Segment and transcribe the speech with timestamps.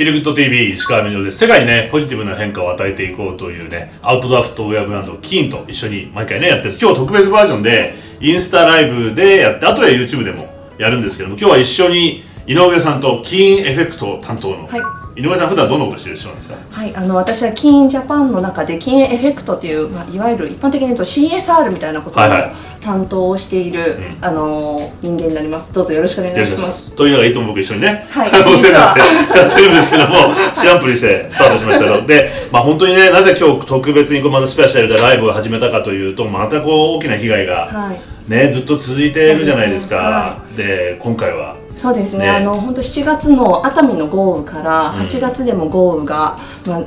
[0.00, 1.36] Feel Good TV 石川みのです。
[1.36, 6.78] 世界にねポジティブな変化を与えていこうというねアウトドアフットウェアブランドキーンと一緒に毎回ねやってる。
[6.80, 14.99] 今日特別バージョンでインスタライブでやってあとは YouTube でもやるんですけども今日は一緒に井上さんと KEEN Effect 担当の、はい。
[15.20, 16.56] 井上さん普段どんなことしてる人なんですか？
[16.70, 22.52] はい、あの私はキーンジャパンの中で KEEN Effect という、まあ、いわゆる一般的に言うと CSR みたいなことをはいはい。
[22.80, 24.24] 担当をしている、うん。
[24.24, 25.70] あの人間になります。
[25.72, 26.92] どうぞよろしくお願いします。
[26.92, 28.30] というのがいつも僕一緒にね、はい。
[28.30, 28.94] お世話
[29.34, 30.14] にやってるんですけども
[30.58, 32.04] 知らんぷりしてスタートしましたの。
[32.08, 38.00] で、まあ、本当にねなぜ今日特別にこうまたスペシャルでライブを始めたかというとまたこう大きな被害が、はい。
[38.30, 40.38] ね、ずっと続いているじゃないですか。
[40.56, 42.24] で今回はそうですね。
[42.24, 42.30] ね。
[42.30, 45.00] あの本当7月の熱海の豪雨からうん。
[45.00, 46.84] 8月でも豪雨が、まあ、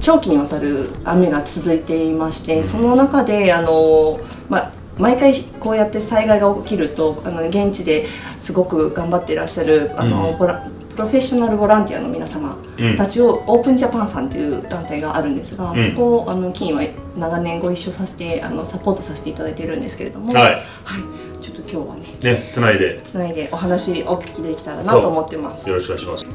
[0.00, 2.64] 長期にわたる雨が続いていまして、うん。
[2.64, 10.38] その中であの、まあ、毎回こうやって災害が起きるとあの現地ですごく頑張っていらっしゃるあの、うん。
[10.38, 10.66] ボラ
[10.96, 15.90] プロフェッショナルボランティアの皆様うんたちをオープンジャパンさんという団体があるんですが、うん。
[15.92, 16.82] そこをあの金は
[17.16, 20.42] 長年ご一緒させてあのサポートさせていただいているんですけれども、はい。
[20.84, 21.42] はい。
[21.42, 23.00] ちょっと今日はねねつないで。
[23.02, 25.68] つないでお話お聞きできたらなと思ってます。
[25.68, 26.26] よろしくお願いします。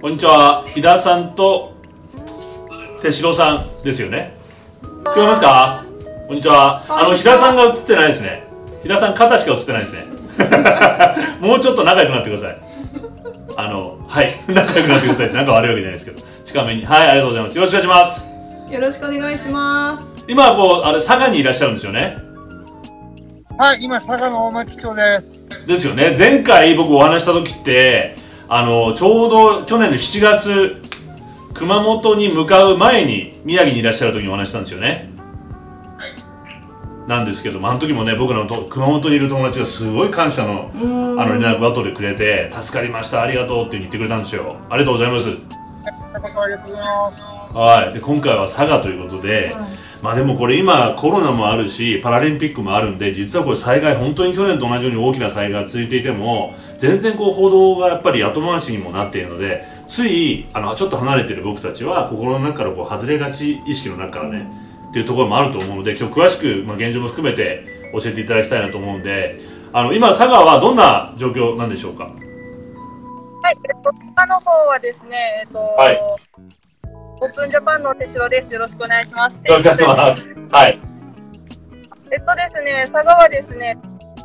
[0.00, 0.64] こんにちは。
[0.68, 1.72] 飛田さんと
[3.02, 4.36] 手代さんですよね。
[4.82, 5.84] 聞こえますか？
[6.28, 6.84] こんにちは。
[6.88, 8.46] あの飛田さんが映ってないですね。
[8.82, 10.06] 飛田さん肩しか映ってないですね。
[11.40, 12.62] もうちょっと仲良くなってください。
[13.56, 14.40] あのはい。
[14.46, 15.32] 仲良くなってください。
[15.32, 16.22] なんか悪いわけじゃないですけど。
[16.44, 16.84] 近めに。
[16.84, 17.56] はいありがとうございます。
[17.56, 18.74] よろしくお願いします。
[18.74, 20.24] よろしくお願いします。
[20.28, 22.18] 今はこうあれ佐賀にいらっしゃるんですよね
[23.60, 25.66] はい、今、佐賀の大町町です。
[25.66, 26.16] ですよね。
[26.16, 28.16] 前回僕お話した時って
[28.48, 30.80] あのちょうど去年の7月
[31.52, 35.10] 熊本に向かう前に宮城にいらっしゃる時にお話したんですよね。
[37.06, 44.56] なんですけどもあの時もね僕のと熊本にいる友達がすごい感謝のあの連絡を後でくれて助かりましたありがとうって言ってくれたんですよ。
[44.70, 45.32] ありがとうございます。
[45.32, 47.22] こちらこそありがとうございます。
[47.52, 47.92] はい。
[47.92, 64.50] で今回は佐賀ということで、はいまあでもこれ今コロナもあるしパラリンピックもあるんで実はこれ災害本当に去年と同じように大きな災害が続いていても全然こう報道がやっぱり後回しにもなっているのでついあのちょっと離れてる僕たちは心の中からこう外れがち意識の中からね
[64.88, 69.40] っていうところもあると思うので今日詳しく、まあ、現状も含めて教えていただきたいなと思うんで
[69.72, 72.04] あの今佐賀はどんな状況なんでしょうか？
[72.04, 72.10] は
[73.52, 73.56] い、
[74.26, 76.00] の方はですね、えっと、はい
[77.22, 78.54] オープンジャパンの手代です。
[78.54, 79.42] よろしくお願いします。
[79.44, 80.80] よろしくお願いしますはい
[82.10, 83.76] えっとですね、佐賀はですね、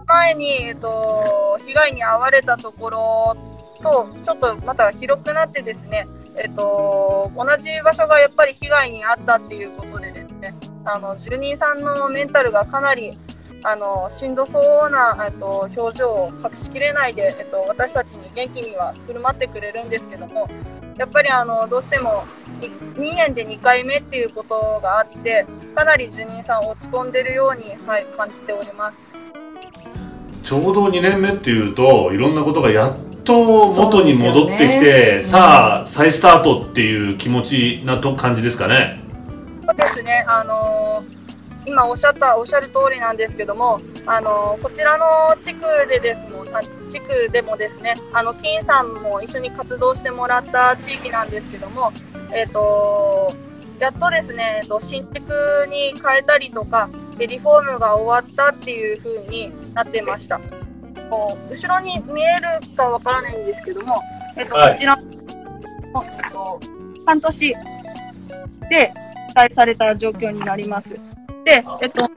[0.08, 3.38] 前に、えっと、被害に遭われたところ
[3.84, 6.08] と、ちょっとまた広くなってですね、
[6.38, 10.54] えっと、同じ場所がやっぱり被害に遭ったっていうことでですね、
[10.86, 13.12] あの、住人さんのメンタルがかなり、
[13.64, 20.48] あの、しんどそうな、えっと、表情を隠しきれないで、えっと、私たちに元気には振る舞ってくれるんですけども、
[20.98, 22.26] やっぱりあの、どうしても、
[22.96, 25.46] 2年で2回目っていうことがあって、
[25.76, 28.98] かなり住人さん落ち込んでるように、はい、感じております。
[30.42, 39.00] ちょうど2年目っていうといろんなことがやっと元に戻ってきて、ねさあ再スタートっていう気持ちなと感じですかね？
[39.66, 41.25] そうですね、あのー
[41.66, 46.46] 今おっしゃった、おっしゃる通りなんですけども、あのーこちらの地区でですも
[46.90, 51.92] 地区でもですね、あの、金さんも一緒に活動してもらった地域なんですけども、
[52.34, 53.34] えっ、と
[53.80, 60.40] やっとですね、えっと新築に変えたりとか、でリフォームが終わったっていう風になってました。
[61.10, 64.02] 後ろに見えるかわからないんですけども、
[64.38, 65.02] えっと、はいこちらの、
[66.04, 66.60] えっと、
[67.06, 67.50] 半年
[68.70, 68.94] で
[69.28, 71.15] 被災された状況になります。
[71.46, 72.10] で、えっと、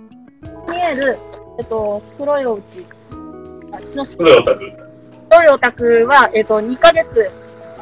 [0.70, 1.18] 見える、
[1.58, 2.62] えっと、黒いお家、
[3.72, 4.72] あのそれお宅。
[5.30, 7.30] 黒いお宅は、えっと、2ヶ月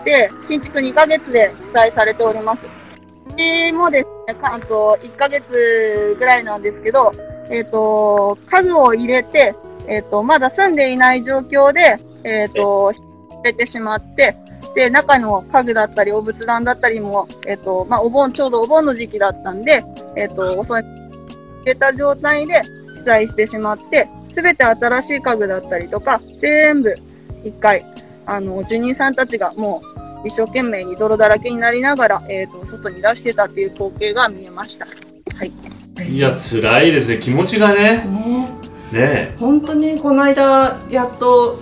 [0.04, 2.62] で、新築2ヶ月で被災されております。
[2.64, 4.70] うちもですね、関東
[5.00, 7.12] 1ヶ月ぐらいなんですけど、
[7.48, 9.54] えっと、家具を入れて、
[9.86, 13.00] えっと、まだ住んでいない状況で、えっと、捨
[13.44, 14.36] ててしまって、
[14.74, 19.82] で、中の家具だったり、お仏壇だったりも、えっと、まあ、お盆、ちょうどお盆の時期だったんで、
[20.16, 21.05] えっと、遅い、入
[21.66, 22.62] れた状態で
[22.96, 26.94] 被災してしまって、すべて新しい家具だったりとか、全部、
[27.44, 27.84] 一回、
[28.24, 29.82] あの、住人さんたちがも
[30.24, 34.86] う、一生懸命に泥だらけになりながら、えっ、と、外に出してたっていう光景が見えました。
[35.36, 35.52] はい。
[36.08, 37.18] いや辛いですね。
[37.18, 38.04] 気持ちがね。
[38.04, 38.48] ね。
[38.92, 41.58] ね本当にこの間やっと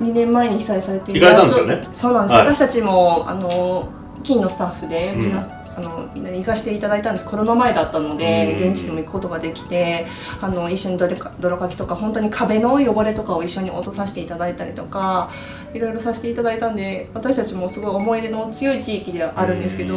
[0.00, 1.80] 2年前に被災されて行かれたんですよね。
[1.92, 2.46] そうなんです、はい。
[2.46, 3.88] 私たちもあの
[4.22, 5.24] 金のスタッフでうん。
[5.26, 7.26] 皆あの行かせていただいたんです。
[7.26, 8.72] コロナ前だったのでうん。
[8.72, 10.06] 現地にも行くことができて
[10.40, 15.30] あの一緒に泥か泥かきとか本当に壁の汚れとかを一緒に落とさせていただいたりとか
[15.74, 19.94] いろいろさせていただいたんで私たちもすごい思い入れの強い地域ではあるんですけど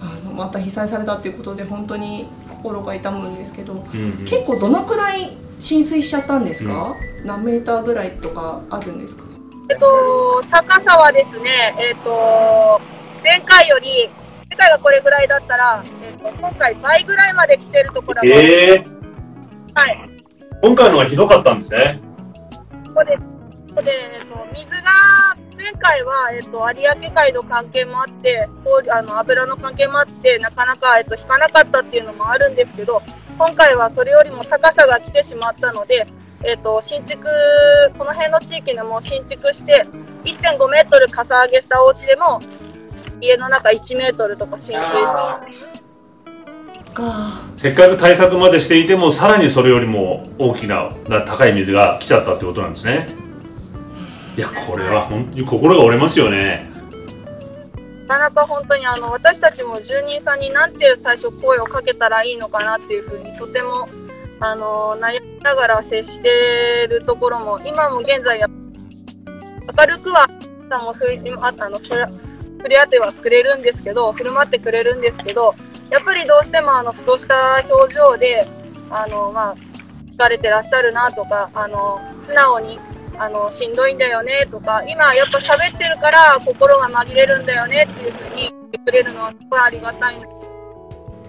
[0.00, 3.74] あのまた被災されたということで本当に心が痛むんですけど
[4.26, 6.94] 結構どのくらい浸水しちゃったんですか、
[7.24, 9.24] 何メーターぐらいとかあるんですか？
[9.70, 12.80] えっと、高さはですね、えっと、
[13.24, 14.17] 前回より、前
[14.58, 18.84] 回がこれぐらいだったら、えっと、今回倍ぐらいまで来てるところが、ええ
[19.74, 20.10] はい。
[20.60, 22.00] 今回のがひどかったんですね。
[22.88, 23.22] ここで、こ
[23.76, 24.88] こで、えっと、水が、
[25.56, 33.02] 前回は、えっと、有明海の関係もあって、こうあの、油の関係もあって、なかなか、えっと、引かなかったっていうのもあるんですけど、
[33.38, 36.06] 今回はそれよりも高さが来てしまったので、
[36.44, 37.24] えっと、新築、
[37.96, 39.86] この辺の地域でも新築して、
[40.24, 42.40] 1.5メートルかさ上げしたお家でも、
[43.20, 45.88] 家の中1メートルとか浸水して、
[46.98, 47.42] か。
[47.56, 53.06] せっかく対策までしていてもさらにそれよりも大きなな高い水が来ちゃったってことなんですね。
[54.36, 56.68] いやこれは本当に心が折れますよね。
[58.08, 63.88] なかなか本当にあの私たちも住人さんになんて最初声をかけたらいいのかなっていうふうにとても
[64.40, 70.26] あの悩みながら接しているところも今も現在や明るくは
[70.70, 71.04] さんもふ
[71.40, 71.80] ああの
[72.58, 75.54] 触れ合ってはくれるんですけど振る舞ってくれるんですけど
[75.90, 78.46] やっぱりどうしてもあのふとした表情で
[78.90, 79.54] あのまあ
[80.18, 82.78] 疲れてらっしゃるなとかあの素直に
[83.16, 90.26] あのしんどいんだよねとか今やっぱ喋ってるから心が紛れるんだよねっていうふうに言ってくれるのはすごいありがたいな。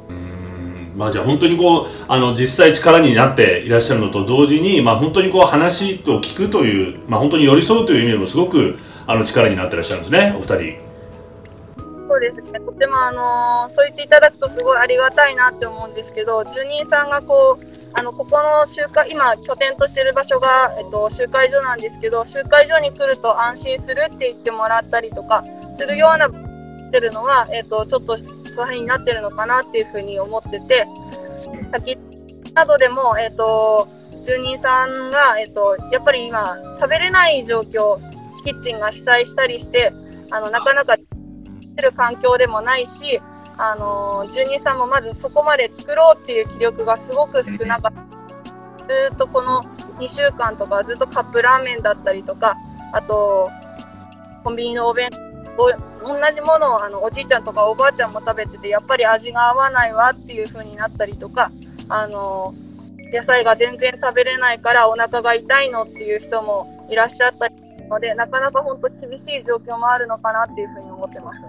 [0.10, 8.78] うんまあじゃあ本当にこうあの実際力になっていらっしゃるのと同時にまあ本当にこう話を聞くというまあ本当に寄り添うという意味でもすごく
[9.08, 10.89] あの力になっていらっしゃるんですねお二人。
[12.10, 25.44] そうですね、とても、あのそう言っていただくとすごいありがたいなって思うんですけど、住人さんがこう、あのここの集会、今、拠点としている場所が、えっと、集会所なんですけど、集会所に来ると安心するって言ってもらったりとか、
[25.78, 28.18] するような、ってるのは、えっと、ちょっと、
[28.56, 30.88] そのになってるのかなっていうふうに思ってて、
[31.72, 31.96] 先
[32.56, 33.88] などでも、えっと、
[34.24, 38.00] 住人さんが、えっと、やっぱり今、食べれない状況、
[38.44, 39.94] キッチンが被災したりして、
[40.32, 40.98] あの、なかなか
[41.82, 43.22] る環境でもないし、
[43.58, 48.20] あの住人さんもまずそこまで作ろうっていう気力がすごく少なかった。
[48.88, 49.62] ずっとこの
[50.00, 52.56] 2週間とかずっとカップラーメンだったりとか、
[52.92, 53.52] あと、
[54.44, 55.10] コンビニのお弁
[55.58, 55.72] 当、
[56.02, 61.52] 同じものをあのおじいちゃんとかおばあちゃんも食べてて、やっぱり味が合わないわっていう風になったりとか、
[61.90, 62.54] あの、
[63.12, 67.56] 野菜が全然食べれないからお腹が痛いのっていう人もいらっしゃったり
[67.90, 71.44] ので、なかなか本当厳しい状況もあるのかなっていうふうに思ってます。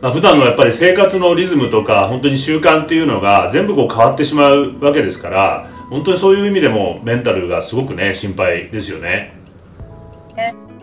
[0.00, 9.40] まあ普段のやっぱり生活のリズムとか本当に習慣っていうのが全部こう変わってしまうわけですから本当にそういう意味でもメンタルがすごくね心配ですよね。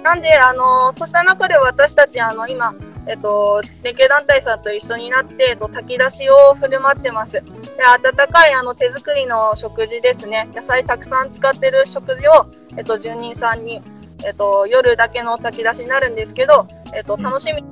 [0.08, 2.74] なんで、あの、そうした中で私たち、あの、今、
[3.06, 7.34] えっと、連携団体さんと一緒になって、えっと、炊き出しを振る舞ってます。
[7.34, 7.44] で、
[7.84, 10.48] 温かい、あの、手作りの食事ですね。
[10.54, 12.48] 野菜たくさん使ってる食事を、
[12.78, 13.82] えっと、住人さんに、
[14.26, 17.68] えっと、夜だけの炊き出しになるんですけど、えっと、楽しみに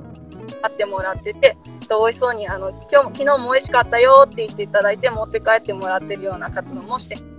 [0.62, 7.36] 買ってもらってて、えっと、美味しそうに、あの、今日も、昨日も美味しかったよって言っていただいて、持って帰ってもらってるような活動もして。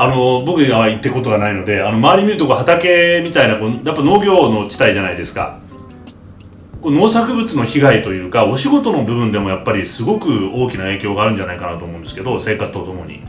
[0.00, 5.58] あの僕が行ってことがないのであの周り見るとこう畑みたいなこうやっぱ農業の地帯じゃないですか。
[6.80, 13.24] こう農作物の被害というかお仕事の部分でもやっぱりすごく大きな影響があるんじゃないかなと思うんですけど生活とともに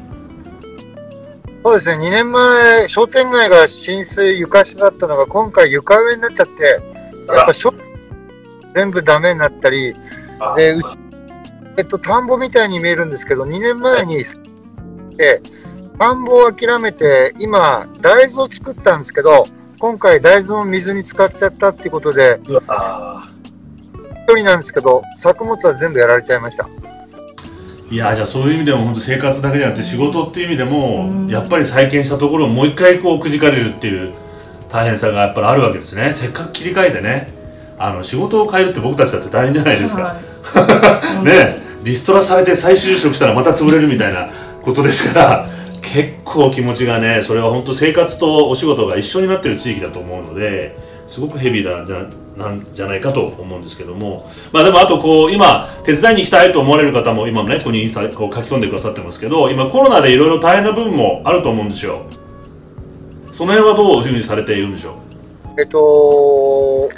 [1.63, 7.73] そうですね、2年前、商店街が浸水床下だったのが、今回床上になっちゃって、やっぱ商
[8.75, 9.93] 全部ダメになったり、
[10.55, 10.87] で、うち
[11.77, 14.25] えっと、田んぼみたいに見えるんですけど、2年前に、
[15.15, 15.41] で、
[15.97, 19.45] 田んぼを諦めて、今、大豆を作ったんですけど、
[19.79, 26.67] 今回大豆を水に使っちゃったっていうことで、一人なんですけど、作物は全部やられちゃいました。
[27.91, 31.27] いやじゃあそういう意味でも本当生活だけじゃなくて仕事っていう意味でもうん。
[31.27, 34.13] やっぱり再建したところをもう一回こうくじかれるっていう
[34.69, 36.13] 大変さがやっぱりあるわけですね。
[36.13, 37.34] せっかく切り替えてね
[37.77, 41.24] あの仕事を変えるって僕たちだって大変じゃないですか、はい。
[41.25, 44.29] ねリストラされて再就職したらまた潰れるみたいな
[44.62, 45.50] ことですから
[45.81, 50.75] 結構気持ちがねそれは本当生活とお仕事が一緒になってる地域だと思うので
[51.08, 52.05] すごくヘビーなんじゃ
[52.39, 54.31] なんじゃないかと思うんですけども。
[54.51, 62.05] まあでもあとこう今手伝いに行きたいと思われる方も今もねここにインスタこう書き込んでくださってますけど今コロナでいろいろ大変な部分もあると思うんですよ。
[63.34, 64.93] その辺はどういうふうにされているんでしょう？
[65.62, 66.89] えっと、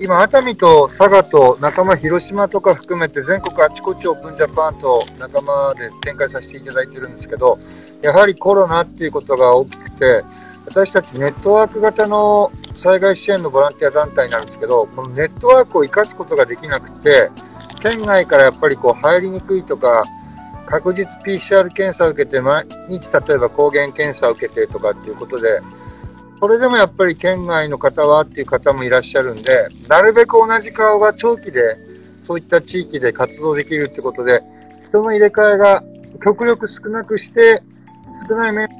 [0.00, 7.58] 今、熱海と佐賀と仲間、広島とか含めて全国あちこちオープンジャパンと仲間で展開させていただいてるんですけど、
[8.02, 10.24] やはりコロナっていうことが大きくて、
[10.66, 17.30] 私たちネットワーク型の災害支援のボランティア団体なんですけど、このネットワークを生かすことができなくて、
[17.80, 20.04] 県外からやっぱりこう入りにくいとか、
[20.66, 25.60] 確実 PCR 検査を受けて、毎日例えば抗原検査を受けてとかっていうことで、
[26.38, 31.76] それでもやっぱり県外の方はっていう方もいらっしゃるんで、なるべく同じ顔が長期で、
[32.26, 34.42] そういった地域で活動できるってことで、
[34.88, 35.82] 人の入れ替えが
[36.24, 37.62] 極力少なくして、
[38.28, 38.76] 少ない面だ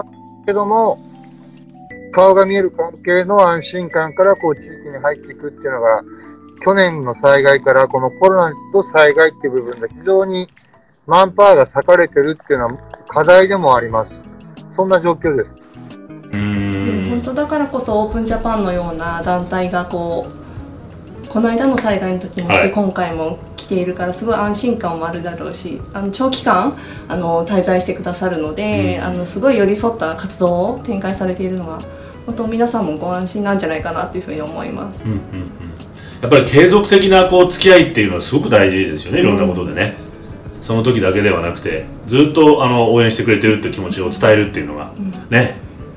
[0.46, 1.02] けども、
[2.12, 6.02] 顔が見える関係の安心感からこう地域に入っていくっていうのが、
[6.64, 10.48] 去年の災害からこのコロナと災害っていう部分で非常に
[11.06, 12.72] マンパワーが割かれてるっていうのは
[13.06, 14.12] 課題でもあります。
[14.76, 15.68] そんな状況です。
[16.32, 20.26] 本当だからこそオープンジャパンのような団体がこ
[21.24, 31.78] うこの間の災害の時も、はい今回も来ているからすごい安心感もあるだろうしあの長期間あの滞在してくださるので、うんあのすごい寄り添った活動を展開されているのは
[32.28, 35.02] 本当皆さんもご安心なんじゃないかなというふうに思います。
[35.02, 35.22] うんうんうん。
[36.20, 39.96] やっぱり継続的なこう付き合いっていうのはすごく大事ですよねいろんなことでね、
[40.60, 45.10] その時だけではなくてずっとあの応援してくれてるって気持ちを伝えるっていうのがうん。
[45.30, 45.56] ね。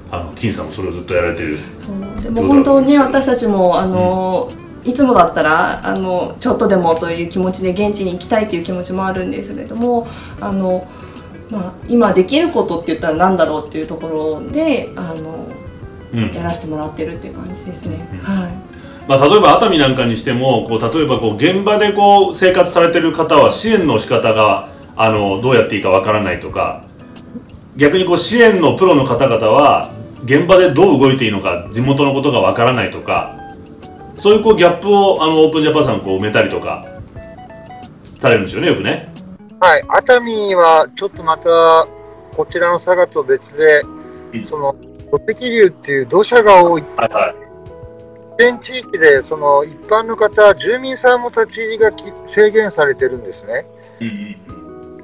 [0.10, 1.58] あの金さんもそれをずっとやられてる。
[1.80, 2.24] そう。
[2.24, 4.50] でも本当ね私たちもあの、
[4.86, 10.08] いつもだったらあのちょっとでもという気持ちで現地に行きたいという気持ちもあるんですけれども
[10.40, 10.88] あの、
[11.52, 15.61] まあ、今できることって言ったら何だろうっていうところであのうん
[16.14, 18.08] やらせてもらってるっていう感じですね。
[18.12, 18.18] うん。
[18.20, 18.72] はい。
[19.08, 26.86] まあ、例えば熱海なんかにしてもこう例えばこう現場でこう生活されてる方は支援の仕方があのどうやっていいかわからないとか
[27.76, 29.92] 逆にこう支援のプロの方々は
[30.24, 33.38] 現場でどう動いていいのか地元のことがわからないとか
[34.20, 36.86] そういうこうギャップをあのオープンジャパンさんこう埋めたりとか
[38.20, 39.12] されるんですよねよくね。
[39.60, 41.88] はい、熱海はちょっとまた、
[42.36, 43.84] こちらの佐賀と別で
[44.34, 44.76] うん、その
[45.12, 46.82] 土石流っていう土砂が多い。
[46.96, 47.36] はいはい。
[48.40, 52.04] 全地域で、その一般の方、住民さんも立ち入りがき
[52.34, 53.66] 制限されてるんですね。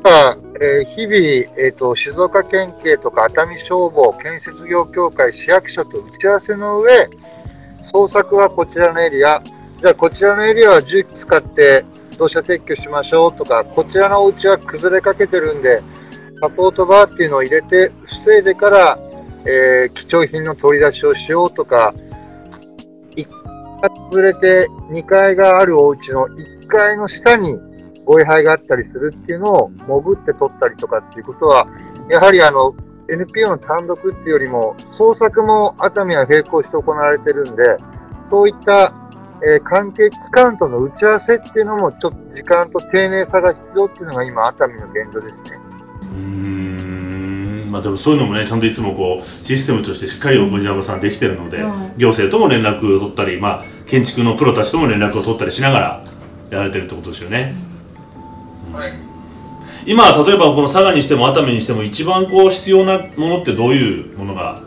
[0.02, 1.18] ただえー日々、
[1.58, 7.10] えーと、静岡県警とか熱海消防、建設業協会、市役所と打ち合わせの上、
[7.94, 9.42] 捜索はこちらのエリア、
[9.78, 11.86] じゃあこちらのエリアは重機使って
[12.18, 15.82] 土砂撤去しましょうとか、こちらのお家は崩れかけてるんで、
[16.42, 17.92] サポートバーっていうのを入れて、
[18.24, 19.00] 防いでから、
[19.48, 21.94] えー貴重品の取り出しをしようとか、
[23.16, 23.28] 1
[23.82, 27.56] 階崩れて2階があるお家の1階の下に
[28.06, 31.68] ご位牌があったりするっていうのを潜って取ったりとかっていうことは、
[32.10, 32.76] やはりあの、
[33.10, 37.64] NPO の単独っていうよりも、捜索も熱海は並行して行われてるんで、
[38.30, 38.94] そういった、
[39.44, 45.60] えー関係機関との打ち合わせっていうのも、ちょっと時間と丁寧さが必要っていうのが今、熱海の現状ですね。
[47.70, 52.00] まあでもそういうのもねちゃんといつもこうシステムとしてしっかりオープンジャパンさんできてるので、はい。
[52.00, 56.04] 行政とも連絡を取ったり、まあ、建築のプロたちとも連絡を取ったりしながら
[56.50, 57.56] やられてるってことですよね。
[59.86, 64.62] 今例えばこの佐賀にしても熱海にしても一番こう必要なものってどういうものが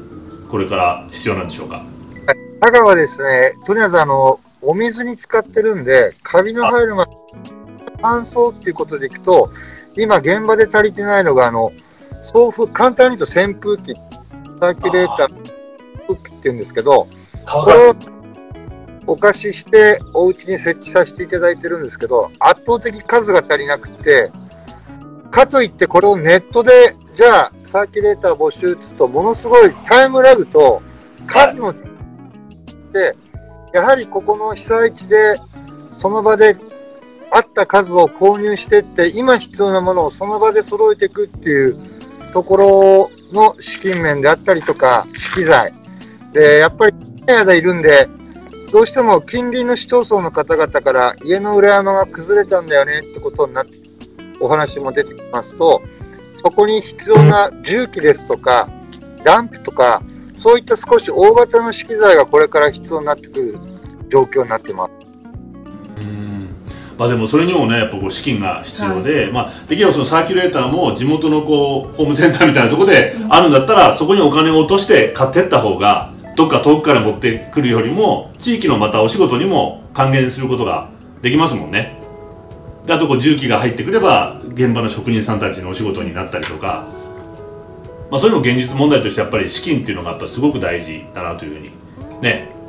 [0.50, 1.84] これから必要なんでしょうか？
[2.60, 7.12] 佐賀はですね、とりあえずあの、お水に使ってるんで、カビの入るまで
[8.02, 9.50] 乾燥っていうことでいくと、
[9.96, 11.72] 今現場で足りてないのが、あの、
[12.32, 17.08] 送風、簡単に言うと扇風機、サーキュレーター、空気っていうんですけど、
[17.46, 17.94] これを
[19.06, 24.30] お貸ししてお家に設置させていただいてるんですけど、圧倒的数が足りなくて、
[25.30, 30.82] かといってこれをネットで、じゃあサーキュレーター募集打つと、ものすごいタイムラグと
[31.26, 31.74] 数の、
[32.92, 33.16] で、
[33.72, 35.16] やはりここの被災地で、
[35.98, 36.56] その場で
[37.32, 41.99] あった数を購入してって、今必要なものをその場で揃えていくっていう
[42.30, 45.72] ところの資金面であったりとか、資機材。
[46.32, 46.94] で、やっぱり、
[47.26, 48.08] 長い間いるんで、
[48.72, 53.72] どうしても近隣の市町村の方々から家の裏山が崩れたんだよねってことになって、
[54.40, 55.82] お話も出てきますと、
[56.42, 58.68] そこに必要な重機ですとか、
[59.24, 60.02] ダンプとか、
[60.38, 63.58] そういった少し大型の資機材がこれから必要になってくる
[64.08, 66.00] 状況になってます。
[67.00, 80.90] うんまあでもそれにもねやっぱこう資金が必要で、まあできればそのサーキュレーターも地元のこうホームセンターみたいなところであるんだったら、そこにお金を落として買ってった方がどっか遠くから持ってくるよりも地域のまたお仕事にも還元することが
[81.22, 81.98] できますもんね。
[82.84, 86.86] であとこう重機が入ってくれば現場の職人さんたちのお仕事になったりとか、
[88.10, 91.72] まあ、そういうのも現実問題としてやっぱり資金っていうのがやっぱすごく大事だなというふうに
[92.20, 92.60] ね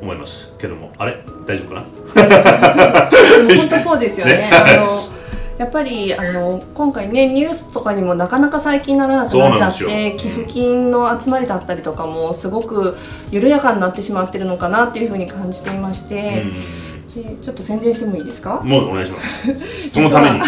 [0.00, 0.56] 思います。
[0.58, 0.90] けども。
[0.98, 1.22] あれ？
[1.46, 2.90] 大丈夫かな？
[3.56, 4.32] 本当そうですよね。
[4.32, 4.50] ね。
[4.52, 5.08] あの
[5.58, 12.96] やっぱりあの今回ねニュースとかにもなかなか最近ならなくなっちゃって寄付金の集まりだったりとかもすごく
[13.30, 16.44] 緩やかになってしまってるのかなっていうふうに感じていまして、
[17.14, 18.60] でちょっと宣伝してもいいですか？
[18.60, 19.44] うんもうお願いします。
[19.90, 20.40] そのために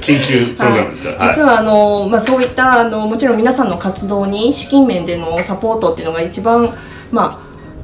[0.00, 1.34] 緊急プログラムですから、 はい。
[1.34, 6.72] 実はあの、まあ、そういったあのもちろん皆さんの活動に資金面でのサポートっていうのが一番、
[7.10, 7.38] まあ、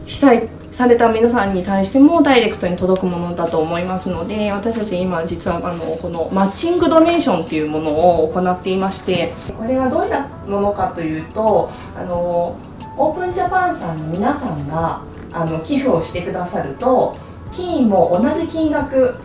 [0.07, 12.59] 被災された皆さんに対してもダイレクトに届くものだと思いますので私たち今実はあのこのマッチングドネーションっていうものを行っていましてこれはどういったものかというとあの
[12.99, 15.01] オープンジャパンさんの皆さんが
[15.33, 17.17] あの寄付をしてくださると
[17.53, 19.17] 金員も同じ金額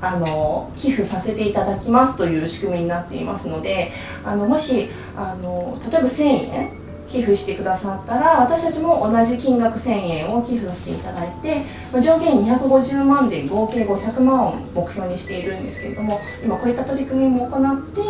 [0.00, 3.92] あの寄付させていただきますという仕組みになっていますので
[4.24, 18.00] あのもしあの例えば1000円寄付してくださったら私たちも同じ金額1000円を寄付させていただいてまあ上限250万で合計500万を目標にしているんですけれども今こういった取り組みも行って、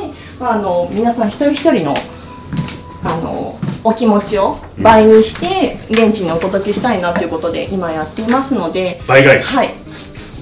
[0.40, 1.94] まあ、あの皆さん一人一人の
[3.04, 9.46] あのお気持ちを倍にして現地にお届けしたいなということで今やっていますので、倍返し。
[9.46, 9.74] はい、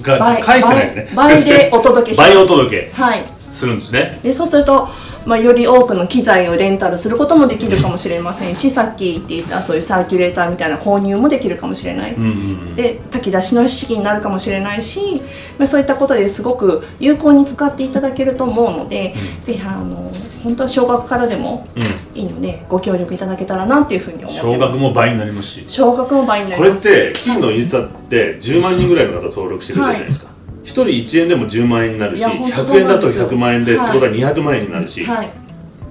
[0.01, 1.11] が倍返してないね。
[1.13, 2.29] 倍倍でお届けします。
[2.33, 3.23] 倍お届けはい。
[3.53, 4.19] するんですね。
[4.23, 4.89] でそうすると、
[5.25, 12.75] まあ、より多くの機材をレンタルすることもできるかもしれませんしさっき言っていたそういうサーキュレーターみたいな購入もできるかもしれない、うんうんうん。
[12.75, 15.21] で炊き出しの資金になるかもしれないし、
[15.57, 20.11] まあ、そういったことですごく有効に使っていただけると思うので、ぜひあの
[20.43, 24.53] 本当は少額からでもうんうんいいのでご協力いただけたらなというふうに思ってます。
[24.53, 30.27] 少額も倍になりますし少額も倍になこれっりますて金のインスタって10万人ぐらいの方登録してくれてるじゃないですか、
[30.65, 33.29] 1人1円でも10万円になるしいや本当100円だとそうなんですよ。
[33.29, 35.31] 100万円で、ってことは200万円になるし、はい。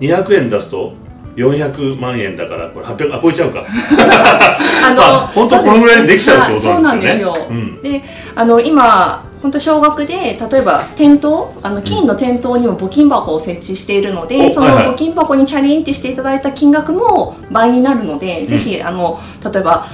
[0.00, 0.92] 200円出すと
[1.36, 3.60] 400万円だからこれ800あ超えちゃうか。
[3.60, 3.66] あ
[5.30, 7.38] あ本当このぐらいでできちゃうってことそうなんですよね。
[7.38, 8.02] はいそうなんで
[8.36, 14.94] あの今本当少額で例えば店頭あの金の店頭にも募金箱を設置しているので、そのおはいはい。
[14.94, 18.46] 募金箱にチャレンジしていただいた金額も倍になるので、ん。
[18.46, 19.20] ぜひあの
[19.52, 19.86] 例えば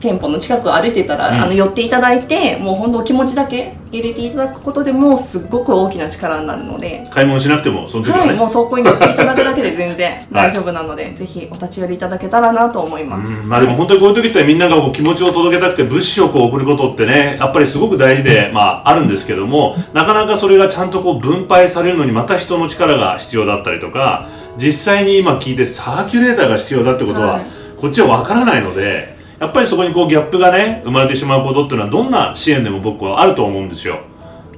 [0.00, 1.42] 店舗の近くを歩いてたら、うん。
[1.42, 7.06] あの寄っていただいてもう本当お気持ちだけ入れていただくことでもすっごく大きな力になるので。
[7.10, 13.32] 買い物しなくてもその時はね、はい、もうそこに乗っていただくだけで全然 大丈夫なので、ぜひお立ち寄りいただけたらなと思います。
[13.42, 27.42] うんまあでも本当にこういう時ってみんながこう気持ちを届けたくて物資をこう送ることってねやっぱりすごく大事で、まあ、あるんですけどもなかなかそれがちゃんとこう分配されるのにまた人の力が必要だったりとか実際に今聞いてサーキュレーターが必要だってことは、はい。
[27.80, 34.00] こっちは分からないのでやっぱりそこにこうギャップがね生まれてしまうことっていうのはどんな支援でも僕はあると思うんですよ。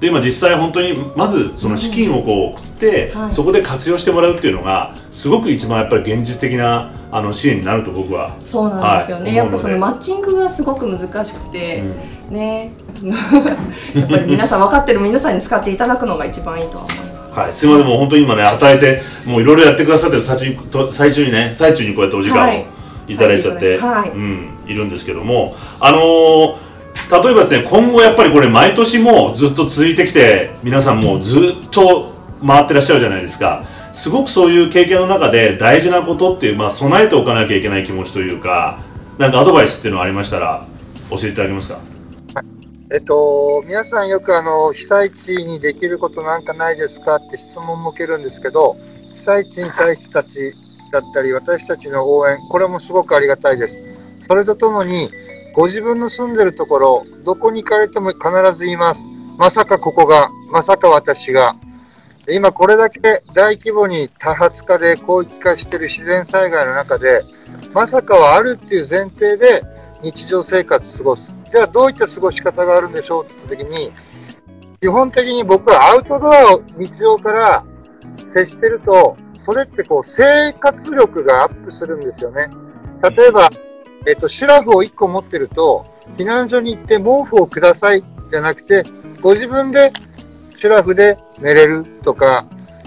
[0.00, 3.32] で今実際本当にまずその資金をこう送って、はい。
[3.32, 11.82] そこで活用してもらうっていうのがすごく一番やっぱり現実的なあの支援になると僕はそうなんですよね、はいやっぱそのマッチングがすごく難しくて、
[12.28, 12.34] うん。
[12.34, 12.72] ね。
[13.94, 17.38] やっぱり皆さん分かってる皆さんに使っていただくのが一番いいとは思います。
[17.38, 22.66] はい、すみません、もう本当に今ね、与えて、もういろいろやってくださってる最中最中にね、最中にこうやってお時間をはい。
[23.06, 24.10] いただいちゃって、はい。
[24.10, 26.72] うん、いるんですけども、あのー
[27.10, 32.12] 例えばですね、今後やっぱりこれ、毎年もずっと続いてきて、皆さんもずっと
[32.46, 33.64] 回ってらっしゃるじゃないですか。
[33.94, 38.80] すごくそういう経験の中で大事なことっていう、まあ、備えておかなきゃいけない気持ちというか、
[39.18, 40.66] なんかアドバイスっていうのありましたら、
[41.10, 41.80] 教えていただけますか？
[42.90, 48.76] えっと、皆さんよくあの被災地にできることなんかないですかって質問も受けるんですけど、
[49.18, 50.54] 被災地に対してたち
[50.92, 53.91] だったり、私たちの応援、これもすごくありがたいです。
[54.28, 55.10] それとともに、
[55.54, 58.22] ご自分の住んでるところ、どこに行かれても必
[58.56, 59.00] ず言います。
[59.36, 61.56] まさかここが、まさか私が。
[62.28, 67.24] 今これだけ大規模に多発化で広域化している自然災害の中で、
[67.74, 69.62] まさかはあるっていう前提で
[70.02, 71.34] 日常生活過ごす。
[71.50, 73.92] じゃあどういった過ごし方があるんでしょうって言った時に、
[74.80, 77.64] 基本的に僕はアウトドアを日常から
[78.34, 82.48] 接してると、それってこう生活力がアップするんですよね。
[83.16, 83.48] 例えば、
[84.06, 85.84] えっと、シュラフを1個持ってると、
[86.16, 88.82] 避難所に行って毛布をくださいじゃなくて、
[89.20, 89.92] ご自分で
[90.58, 92.46] シュラフで寝れるとか、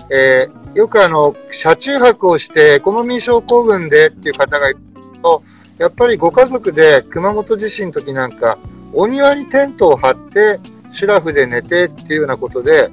[0.10, 4.80] えーよくあの、車中泊をしてエコノミー症候群でっていう方がいる
[5.24, 5.42] と、
[5.78, 8.58] やっぱりご家族で熊本地震の時なんか、
[8.92, 10.60] お庭にテントを張って、
[10.92, 12.92] シュラフで寝てっていうようなことで、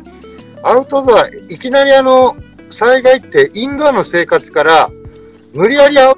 [0.63, 2.37] アウトドア、いきなりあの、
[2.71, 4.89] 災害ってインドアの生活から、
[5.53, 6.13] 無理やりあ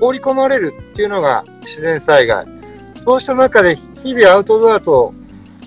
[0.00, 2.46] 放り込まれるっていうのが自然災害。
[3.04, 5.14] そうした中で、日々アウトドアと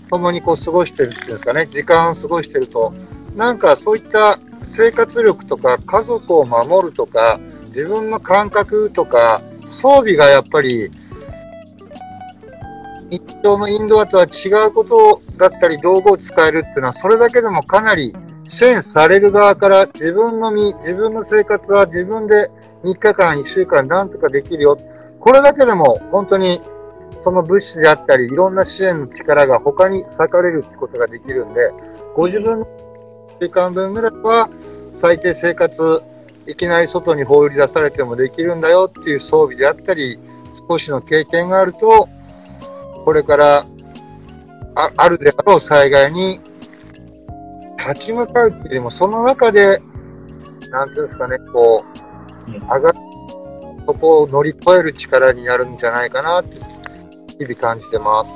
[0.10, 2.94] 共にこう過ごしてるっていうんですかね、時間を過ごしてると、
[3.36, 4.40] なんかそういった
[4.72, 10.92] 生活力とか家族を守るとか、自分の感覚とか、装備がやっぱり
[13.10, 18.16] 日常のインドアとは違うことだったり道具を使えるっていうのは、それだけでもかなり
[18.50, 22.50] 支援される側から自分の身、自分の生活は自分で
[22.84, 24.78] 3日間、1週間なんとかできるよ。
[25.20, 26.62] これだけでも本当に
[27.24, 31.70] その物資であったり、いろんな支援の力が他に割かれるってことができるんで、
[32.16, 32.70] ご自分の1
[33.42, 34.50] 週間分ぐらいは
[35.02, 36.02] 最低生活、
[36.48, 40.20] いきなり外に放り出されてもできるんだよっていう装備であったり、
[40.70, 42.08] 少しの経験があると、
[43.04, 43.66] これから
[44.76, 46.40] ああるであろう災害に
[47.78, 49.82] 立ち向かうっていうよりも、その中で、
[50.70, 52.09] なんていうんですかね、こう、
[52.58, 52.94] 上が
[53.86, 56.58] そこを乗り越える力になるんじゃないかなって、
[57.38, 58.30] 日々感じてます。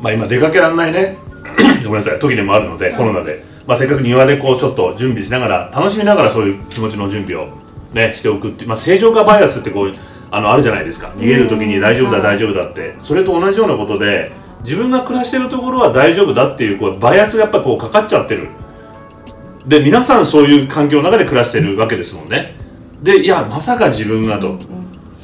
[0.00, 1.16] まあ今出かけられないね。
[1.84, 2.18] ごめんなさい。
[2.18, 7.48] 時でもあるのでコロナで、まあ、せっかく庭でこうちょっと準備しながら楽しみながらそういう気持ちの準備を
[7.92, 9.92] ねしておくっていう、まあ、正常化バイアスってこう
[10.30, 11.08] あのあるじゃないですか。
[11.08, 12.94] 逃げる時に大丈夫だうん大丈夫だって。
[12.98, 18.48] それと同じようなことで自分が暮らしてるところは大丈夫だっていうこうバイアスがやっぱこうかかっちゃってる。
[19.66, 22.63] で皆さんそういう環境の中で暮らしてるわけですもんね
[23.02, 24.58] でいやまさか自分がと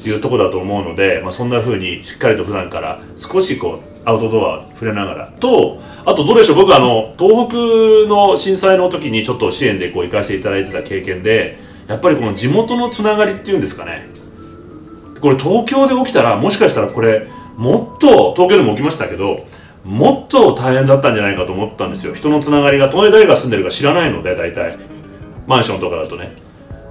[0.03, 7.57] いうところだと思うので、まあ、そんな風にしっかりと普段から少しこうアウトドア触れながらとあとどうでしょう僕あの東北
[8.09, 14.05] の震災の時にちょっと支援でこう行かせていただいてた経験でやっぱりこの地元のつながりっていうんですかね。
[15.19, 19.37] これ東京で起きたらもしかしたらこれもっと東京でも起きましたけど
[19.83, 22.15] もっと大変だったんじゃないかと思ったんですよ。
[22.15, 24.77] 人のつながりが当然誰が住んでるか知らないので大体。
[25.47, 26.35] マンションとかだとね。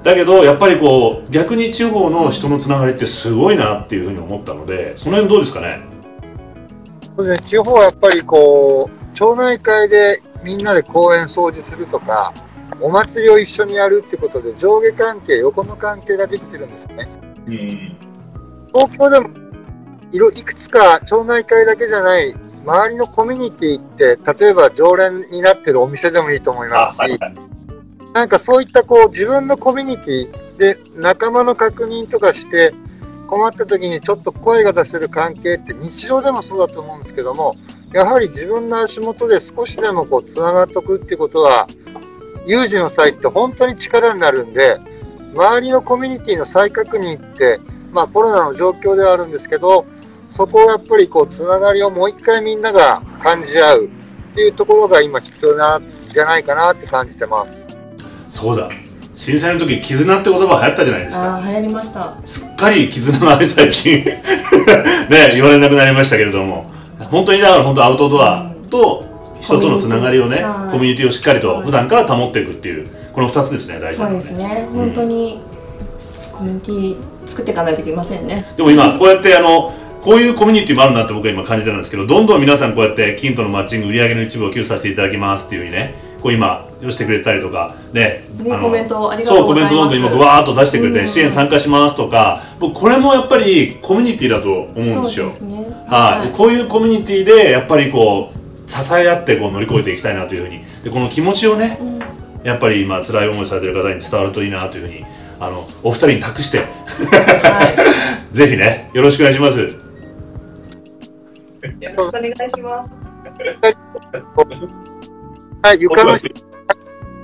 [0.03, 5.83] だけどやっぱりこう逆に地方の人のつながりってすごいなっていうふうに思ったのでその辺どうですかね？
[7.17, 12.33] そうですね、地方はやっぱりこう、町内会でみんなで公園掃除するとか、
[12.81, 17.09] お祭りを一緒にやるってことで上下関係、横の関係ができてるんですね。
[17.47, 17.99] うん。
[18.69, 19.29] 東京でも
[20.13, 22.35] いろいくつか町内会だけじゃない
[22.65, 27.19] 周りのコミュニティって例えば常連になってるお店でもいいと思いますし、
[28.13, 32.73] なんかそういったこう自分のコミュニティで仲間の確認とかして
[33.29, 37.55] 困った時にちょっと声が出せる関係って日常でもそうだと思うんですけども
[37.93, 41.69] やはり自分の足元で少しでもこうつながっておくってことは
[42.47, 44.81] 有事の際って本当に力になるんで
[45.35, 47.61] 周りのコミュニティの再確認って
[47.93, 49.87] まあコロナの状況ではあるんですけど
[50.37, 57.60] そこをやっぱりこうつながりをもう一回みんなが感じ合うっていうところが今必要なんじゃないかなって感じてます。
[58.31, 58.69] そうだ。
[59.15, 61.35] 震災の時絆って言葉流行ったじゃないですか。
[61.35, 62.17] ああ流行りました。
[62.25, 64.05] すっかり絆がね最近。
[64.05, 64.17] ね
[65.35, 66.71] 言われなくなりましたけれども。
[67.11, 69.05] 本当にだから本当アウトドアと
[69.41, 70.73] 人とのつながりをねはい。
[70.73, 74.69] コミュニティをしっかりと普段から保っていくっていうこの2つですね大事なそうですね。
[74.73, 75.41] 本当に
[76.33, 78.47] コミュニティ作っていかないといけませんね。
[78.57, 89.75] でも今こうやってあのこういうコミュニティもあるなって僕は今感じてるんですけどどんどん皆さんこうやって金とのマッチング売り上げの一部を寄付させていただきますっていうふうにねこう今寄せてくれたりとかねねあのコメントありがとそううコございます。
[89.75, 91.09] メントどんどん今ブワーッと出してくれてうん。
[91.09, 95.33] 支援参加しますとか僕これもやっぱりコミュニティだと思うんですよ。
[95.89, 100.65] はい、でこういうコミュニティでやっぱりこう支え合ってこう乗り越えていきたいなというふうに。
[100.85, 101.99] でこの気持ちをねうん。
[102.45, 105.05] やっぱり今辛い思いされてる方に伝わるといいなというふうに
[105.39, 106.59] あのお二人に託して。
[106.59, 106.65] は
[108.33, 108.35] い。
[108.37, 109.91] ぜひねよろしくお願いします。
[111.81, 112.93] よろしくお願いします
[115.63, 116.29] はい、床のと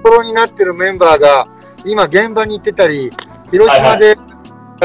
[0.02, 1.46] ころになってるメンバーが
[1.84, 3.10] 今現場に行ってたり、
[3.50, 4.14] 広島でや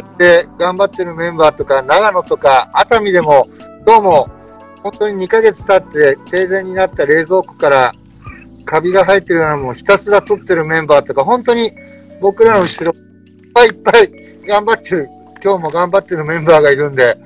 [0.01, 3.47] って頑張ってるメンバーとか、長野とか熱海でも
[3.85, 4.29] どうも
[4.83, 7.91] 本当に2ヶ月経って停電になった冷蔵庫から
[8.65, 11.73] カビが生えてるようなものをひたすら取ってるメンバーとか、本当に
[12.21, 14.11] 僕らの後ろいっぱいいっぱい
[14.47, 15.09] 頑張ってる、
[15.43, 17.17] 今日も頑張ってるメンバーがいるんで、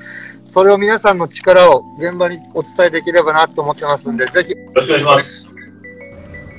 [0.50, 4.52] それを皆さんの力を現場にお伝えできればなと思ってますんで、ぜひ。
[4.52, 5.45] よろしくお願いします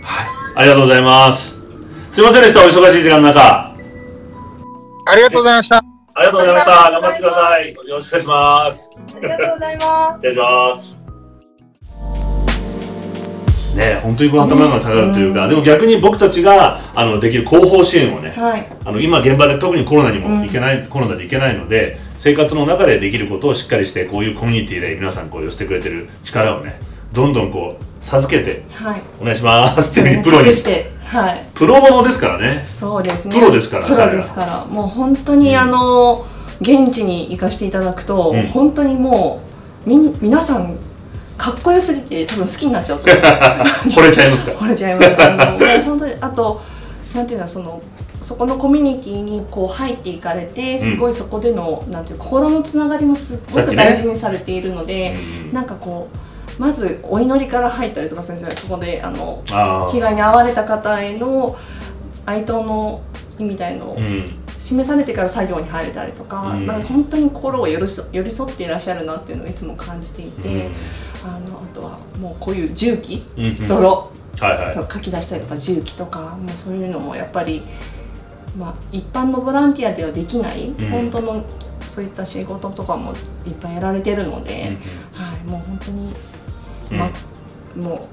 [0.06, 0.26] はい。
[0.54, 1.56] ありがとうございます。
[2.12, 2.64] すいませんでした。
[2.64, 3.74] お忙しい時間の中。
[5.08, 5.76] ありがとうございました。
[5.78, 6.90] ありがとうございました。
[6.92, 7.74] 頑張ってください。
[7.74, 8.90] よろしくお願いします。
[9.16, 10.14] ありがとうございます。
[10.14, 10.96] 失礼します。
[13.76, 18.66] ね本当にこの頭が下がるというか、でも逆に僕たちがあのできる後方支援をねはい。
[18.84, 26.80] あの今現場で特にコロナにもいけない、コロナでいけないので生活の中でできることをしっかりしてこういうコミュニティで皆さんこう寄せてくれてる力をね
[27.12, 29.02] どんどんこう授けてはい。
[29.20, 30.00] お願いします。
[30.00, 30.44] って プロに。
[30.44, 31.46] 託してはい。
[31.54, 32.64] プロボノですからね。
[32.68, 33.34] そうですね。
[33.34, 34.64] プロですからプロですから。
[34.64, 35.60] もう本当にうん。
[35.60, 36.24] あの
[36.60, 38.46] 現地に行かせていただくと、うん。
[38.46, 39.42] 本当にも
[39.86, 40.76] うみん皆さん
[41.36, 43.08] かっこよすぎて多分好きになっちゃうと
[43.90, 44.52] 惚れちゃいますか。
[44.52, 45.22] ら 惚れちゃいます。
[45.22, 46.62] あのもう本当にあと
[47.14, 47.80] なんていうのその
[48.22, 55.14] そこのコミュニティにこう入っていかれてすごいそこでの、なんていう心のつながりもすっごく大事にされているので、
[55.46, 55.54] うん。
[55.54, 56.16] なんかこう
[56.58, 61.56] まずお祈りから入ったりとか先生そこであのあ被害に遭われた方への
[62.24, 63.02] 哀悼の
[63.38, 63.98] 意みたいのを
[64.58, 66.66] 示されてから作業に入れたりとか,、うん。
[66.66, 71.30] なんか本当に心を寄り添寄り添っていらっしゃるなっていうのをいつも感じていて、うん。
[71.30, 73.68] あのあとはもうこういう重機うんうん。
[73.68, 74.92] 泥、はいはい。
[74.92, 77.62] 書き出したりとか重機とかもうそういうのもやっぱり、
[78.58, 80.74] まあ、一般のボランティアではできない、ん。
[80.90, 81.44] 本当の
[81.94, 83.12] そういった仕事とかも
[83.46, 84.76] いっぱいやられてるのうんで、
[85.12, 86.14] はい、もう本当に、うん
[86.90, 87.10] ま
[87.76, 88.08] も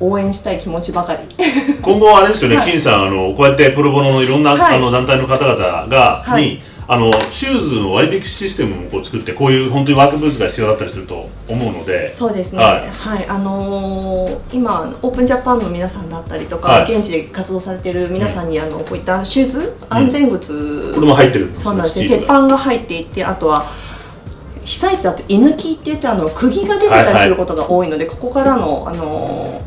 [0.00, 1.34] う応援したい気持ちばかり。
[1.82, 2.70] 今後はあれですよね、はい。
[2.70, 4.76] 金さんあのこうやってプロボノのいろんな、はい。
[4.76, 5.56] あの団体の方々
[5.88, 6.42] が、はい。
[6.42, 12.14] にあのシューズの割引システムもこう作ってこういう本当にワークブーツが必要だったりすると思うので。
[12.14, 13.22] そうですね、ははい。
[13.24, 16.94] いあのー今オープンジャパンの皆さんだったりとか、はい。
[16.94, 22.08] 現地で活動されている皆さんに、あのこういったシューズ安全靴、これも入ってるんですそうなんですね。
[22.08, 23.66] 鉄板が入っていてあとは
[24.68, 29.62] 被災地だと居抜きって言ってあの釘が出てたりすることが多いので、ここからのあの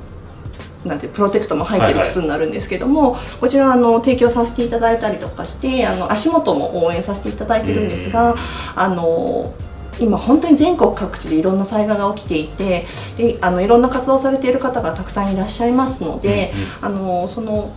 [0.86, 2.10] なんていうプロテクトも入ってるはいはい。
[2.12, 8.36] 靴になるんですけども、こちらあの提供させていただいたりとかしてあの足元も応援させていただいてるんですが、
[8.76, 9.54] あの
[10.00, 12.86] 今本当に全国各地でいろんな災害が起きていて
[13.18, 17.72] であのいろんな活動されている方がたくさんいらっしゃいますので、あのその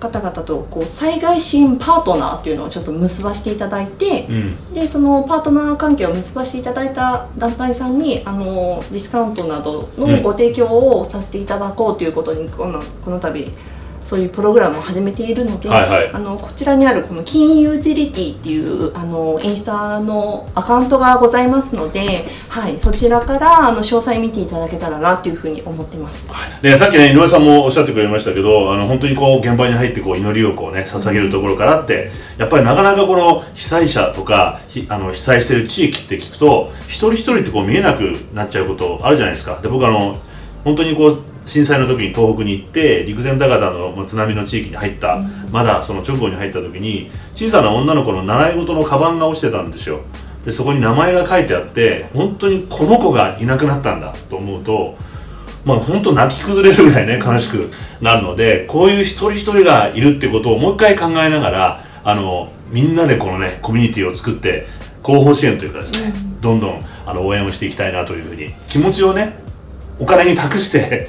[0.00, 4.36] 方々とこう災害支援パートナーっていうのをちょっと結ばしていただいてうん。
[4.36, 13.50] うんでそのパートナー関係を結ばしていただいた団体さんにあのディスカウントなどのご提供をさせていただこうということにこのこの度
[14.10, 26.28] そういうプログラムを始めているので、はいはいあのこちらにあるこの金ユーティリティっていうあのインスタのアカウントがございますので、はい、そちらからあの詳細見ていただけたらなというふうに思ってます。
[26.60, 40.16] でさっきね井上さんもおっしゃってくれましたけどあの本当にこう現場に入ってこう祈りをこうね捧げるところからってやっぱりなかなかこの被災者とかひあの被災してる地域って聞くと一人一人ってこう見えなくなっちゃうことあるじゃないですかで僕あの
[40.64, 45.18] 本当にこう震災の時に東北に行って陸前高田のまあ津波の地域に入った、
[45.50, 50.00] まだその直後に入った時に小さな女の子の習い事のカバンが落ちてたんですよ。
[50.44, 54.96] でそこに名前が書いてあって本当にこの子がいなくなったんだと思うと
[55.64, 64.66] まあ本当泣き崩れるぐらいね悲しくなるのでこういう一人一人がいるってことをもう一回考えながらあのみんなでこのねコミュニティを作って
[65.02, 69.39] 後方支援というかですね、どんどんあの応援をしていきたいなというふうに気持ちをね
[70.00, 71.06] お金に託して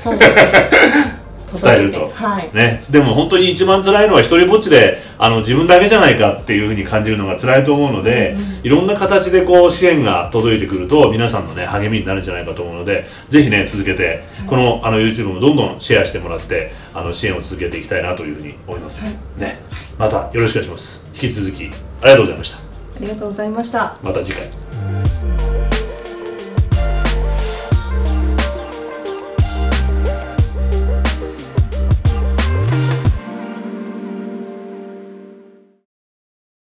[1.53, 2.11] 伝えると。
[2.13, 2.49] はい。
[2.55, 18.99] ね、でも本当に一番辛いのは一人ぼっちであの自分だけじゃないかっていうふうに感じるのが辛いと思うので、いろんな形でこう支援が届いてくると皆さんの、ね、励みになるんじゃないかと思うのでぜひね続けてこのあの YouTube もどんどんシェアしてもらってあの支援を続けていきたいなというふうに思います、
[19.37, 19.59] ね、
[19.97, 21.03] またよろしくお願いします。
[21.13, 21.65] 引き続き
[22.01, 22.57] ありがとうございました。
[22.57, 22.61] あ
[22.99, 23.97] りがとうございました。
[24.03, 25.60] また次回